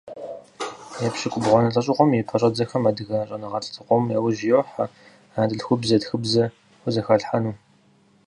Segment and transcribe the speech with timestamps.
[1.07, 4.85] Епщыкӏубгъуанэ лӏэщӏыгъуэм и пэщӏэдзэхэм адыгэ щӏэныгъэлӏ зыкъом яужь йохьэ
[5.35, 6.43] анэдэльхубзэм тхыбзэ
[6.81, 7.55] хузэхалъхьэну.